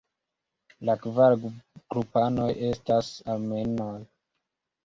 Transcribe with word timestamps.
La 0.89 0.95
kvar 1.03 1.35
grupanoj 1.43 2.49
estas 2.71 3.13
Armenoj. 3.37 3.93